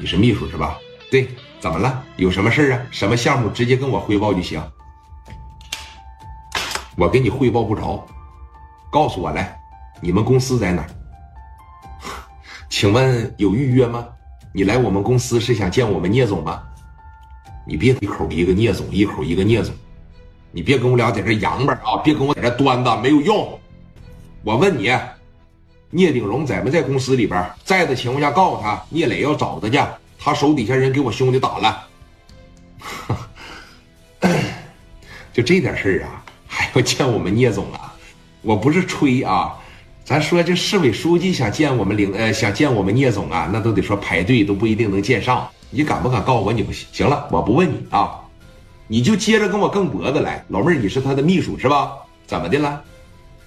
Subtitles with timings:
[0.00, 0.78] 你是秘书是吧？
[1.10, 1.28] 对，
[1.58, 2.04] 怎么了？
[2.16, 2.80] 有什么事啊？
[2.92, 4.62] 什么项目直接跟我汇报就行。
[6.96, 8.06] 我给你汇报不着，
[8.92, 9.60] 告诉我来，
[10.00, 10.86] 你们公司在哪？
[12.70, 14.06] 请问有预约吗？
[14.52, 16.62] 你来我们公司是想见我们聂总吗？
[17.66, 19.74] 你别一口一个聂总，一口一个聂总，
[20.52, 21.96] 你别跟我俩在这洋吧啊！
[22.04, 23.60] 别跟我在这端的，没有用。
[24.44, 24.96] 我问你，
[25.90, 27.44] 聂鼎荣在没在公司里边？
[27.64, 29.78] 在的情况下，告诉他聂磊要找他去，
[30.18, 31.86] 他手底下人给我兄弟打了。
[35.32, 37.94] 就这点事儿啊，还要见我们聂总啊？
[38.42, 39.56] 我不是吹啊，
[40.04, 45.48] 咱说这市委书记想见我们领呃想见我们聂总啊，那都得说排队都不一定能见上。
[45.70, 46.86] 你敢不敢告诉我你不行？
[46.92, 48.20] 行了，我不问你啊，
[48.86, 50.44] 你就接着跟我更脖子来。
[50.48, 51.92] 老妹儿，你是他的秘书是吧？
[52.26, 52.82] 怎么的了？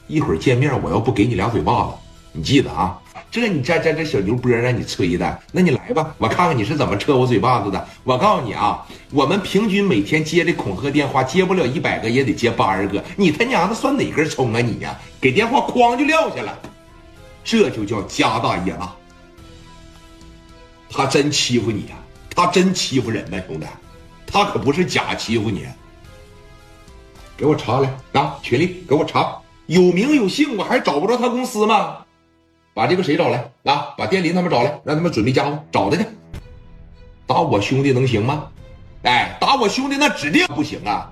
[0.07, 1.93] 一会儿见面，我要不给你俩嘴巴子，
[2.31, 2.97] 你记得啊。
[3.29, 7.87] 这你这这这小牛波让你吹的，那你来吧，我看看你是怎么撤我嘴巴子的。
[8.03, 13.01] 我告诉你啊，我们平均每天接的恐吓电话，接不了一百个也得接八十个。
[13.15, 14.99] 你他娘的算哪根葱啊你呀？
[15.21, 16.59] 给电话哐就撂下了，
[17.41, 18.93] 这就叫家大业大。
[20.89, 21.95] 他真欺负你呀？
[22.35, 23.65] 他真欺负人呢，兄弟，
[24.27, 25.65] 他可不是假欺负你。
[27.37, 31.99] 给我查来啊，群里给我查，有名有姓，我还找不着他公司吗？
[32.73, 33.93] 把这个谁找来啊？
[33.97, 36.05] 把电林他们找来，让他们准备家伙，找他去。
[37.27, 38.47] 打我兄弟能行吗？
[39.03, 41.11] 哎，打我兄弟那指定不行啊！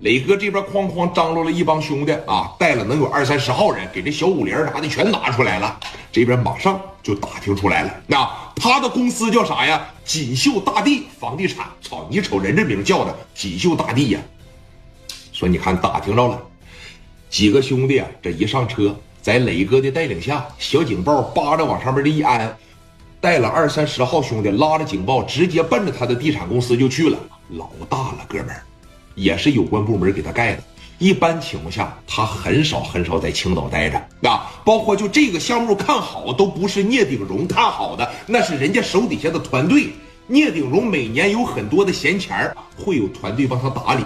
[0.00, 5.78] 磊哥这边哐哐张罗了一帮兄弟啊，带了能有二三十号人，给这小五零啥的全拿出来了。
[6.12, 9.86] 这边马上就打听出来了，那他的公司叫啥呀？
[10.04, 11.66] 锦绣大地房地产。
[11.80, 14.20] 操，你瞅人这名叫的锦绣大地呀！
[15.32, 16.42] 说你看打听着了，
[17.30, 18.94] 几个兄弟啊，这一上车。
[19.26, 22.56] 在磊哥的带领下，小警报扒着往上面这一安，
[23.20, 27.18] 带了二三十号兄弟，拉着警报，直接奔着他的地产公司就去了。
[27.48, 28.62] 老大了，哥们儿，
[29.16, 30.62] 也是有关部门给他盖的。
[30.98, 34.30] 一般情况下，他很少很少在青岛待着。
[34.30, 39.88] 啊，包括就这个项目看好，都不是聂鼎荣看好的，那是人家手底下的团队。
[40.28, 44.04] 聂鼎荣每年有很多的闲钱会有团队帮他打理。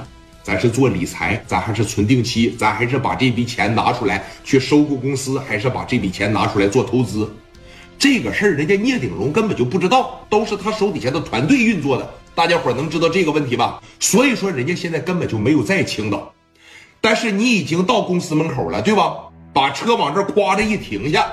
[0.50, 7.32] 咱是做理财，咱还是存定期，咱还是把这笔钱拿出来去收购公司，还是把这笔钱拿出来做投资？
[7.96, 12.10] 这个事儿，人家聂鼎荣根本就不知道，都是他手底下的团队运作的。
[12.34, 13.80] 大家伙能知道这个问题吧？
[14.00, 16.34] 所以说，人家现在根本就没有在青岛。
[17.00, 19.18] 但是你已经到公司门口了，对吧？
[19.52, 21.30] 把车往这夸着一停下，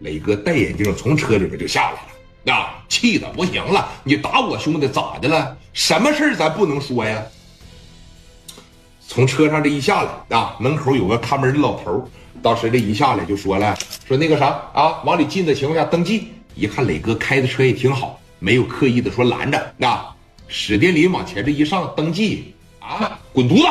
[0.00, 3.88] 磊哥戴眼镜从车里边就下来了，啊，气的不行了！
[4.04, 5.56] 你打我兄弟咋的了？
[5.72, 7.22] 什么事儿咱不能说呀？
[9.12, 12.08] 从车上这一下来啊，门口有个看门的老头
[12.40, 13.76] 当时这一下来就说了，
[14.06, 16.28] 说那个啥啊，往里进的情况下登记。
[16.54, 20.14] 一看磊哥开的车也挺好，没有刻意的说拦着啊。
[20.46, 23.68] 史殿林往前这一上登记啊，滚犊子！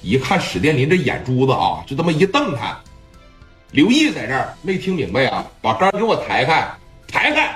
[0.00, 2.74] 一看史殿林这眼珠子啊，就这么一瞪他。
[3.70, 6.66] 刘毅在这儿没听明白啊，把杆给我抬开，
[7.06, 7.54] 抬开，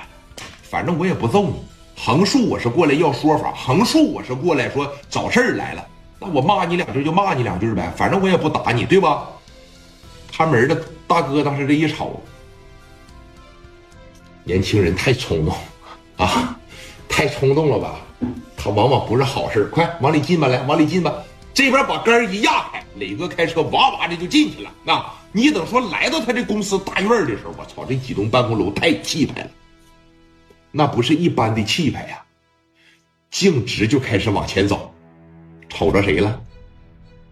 [0.61, 1.55] 反正我也不揍你。
[1.99, 5.85] 横竖我是过来要说法，横竖我是过来说找事儿来了。
[6.19, 9.27] 那我骂你两句就骂你两句呗，反正我也不打你，对吧？
[10.31, 12.21] 看门的大哥当时这一瞅，
[14.43, 15.55] 年轻人太冲动
[16.17, 16.57] 啊，
[17.09, 17.95] 太冲动了吧？
[18.55, 21.13] 他往往不是好事快往里进吧，来往里进吧。
[21.53, 24.71] 这边把杆一压开，磊哥开车哇哇的就进去了。
[24.83, 29.49] 那你等说来到他这公司大院的时候，我操，这几栋办公楼太气派了。
[30.77, 32.23] 那不是一般的气派呀，
[33.31, 34.93] 径直就开始往前走，
[35.69, 36.39] 瞅着谁了？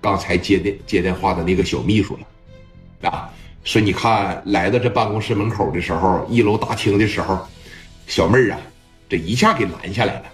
[0.01, 3.29] 刚才接电接电话的那个小秘书了，啊，
[3.63, 7.47] 说你看来到这办公室门口的时候，一楼大厅的时候，
[8.07, 8.59] 小妹儿啊，
[9.07, 10.25] 这一下给拦下来了。